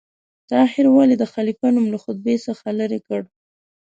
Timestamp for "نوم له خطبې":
1.75-2.35